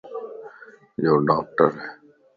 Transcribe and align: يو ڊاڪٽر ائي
يو 1.03 1.15
ڊاڪٽر 1.27 1.69
ائي 1.81 1.89